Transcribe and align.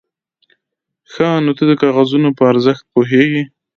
_ښه، 1.11 1.27
نو 1.45 1.51
ته 1.57 1.63
د 1.69 1.71
کاغذونو 1.81 2.29
په 2.37 2.43
ارزښت 2.51 2.83
پوهېږې؟ 2.93 3.43